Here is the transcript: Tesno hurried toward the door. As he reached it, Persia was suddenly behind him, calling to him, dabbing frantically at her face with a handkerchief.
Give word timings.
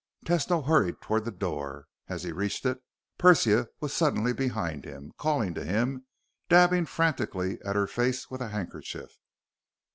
Tesno 0.25 0.65
hurried 0.65 0.99
toward 0.99 1.25
the 1.25 1.31
door. 1.31 1.85
As 2.09 2.23
he 2.23 2.31
reached 2.31 2.65
it, 2.65 2.81
Persia 3.19 3.67
was 3.81 3.93
suddenly 3.93 4.33
behind 4.33 4.83
him, 4.83 5.11
calling 5.19 5.53
to 5.53 5.63
him, 5.63 6.07
dabbing 6.49 6.87
frantically 6.87 7.61
at 7.63 7.75
her 7.75 7.85
face 7.85 8.27
with 8.27 8.41
a 8.41 8.47
handkerchief. 8.47 9.19